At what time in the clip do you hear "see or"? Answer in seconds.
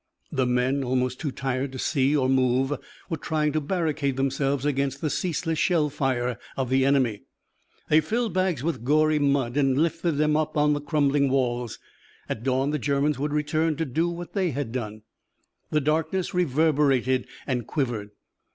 1.77-2.27